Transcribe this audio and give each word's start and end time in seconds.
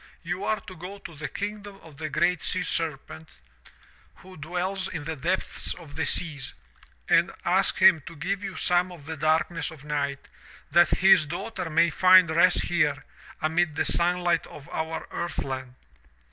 'You 0.23 0.43
are 0.45 0.59
to 0.61 0.75
go 0.75 0.97
to 0.97 1.13
the 1.13 1.27
kingdom 1.27 1.79
of 1.83 1.97
the 1.97 2.09
GREAT 2.09 2.41
SEA 2.41 2.63
SERPENT, 2.63 3.29
who 4.15 4.35
212 4.35 4.41
THROUGH 4.41 4.49
FAIRY 4.49 4.55
HALLS 4.59 4.85
dwells 4.89 4.95
in 4.95 5.03
the 5.03 5.15
depths 5.15 5.73
of 5.75 5.95
the 5.95 6.05
seas, 6.07 6.53
and 7.07 7.31
ask 7.45 7.77
him 7.77 8.01
to 8.07 8.15
give 8.15 8.41
you 8.43 8.55
some 8.57 8.91
of 8.91 9.05
the 9.05 9.15
darkness 9.15 9.69
of 9.69 9.83
night, 9.83 10.27
that 10.71 10.89
his 10.89 11.27
daughter 11.27 11.69
may 11.69 11.91
find 11.91 12.31
rest 12.31 12.63
here 12.63 13.05
amid 13.43 13.75
the 13.75 13.85
sunlight 13.85 14.47
of 14.47 14.67
our 14.69 15.07
earth 15.11 15.37
land. 15.43 15.75